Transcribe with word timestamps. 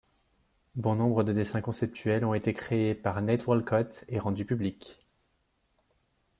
Bon 0.73 0.95
nombre 0.95 1.21
de 1.23 1.31
dessins 1.31 1.61
conceptuels 1.61 2.25
ont 2.25 2.33
été 2.33 2.55
créés 2.55 2.95
par 2.95 3.21
Nate 3.21 3.45
Wolcott 3.45 4.03
et 4.07 4.17
rendus 4.17 4.45
publics. 4.45 4.97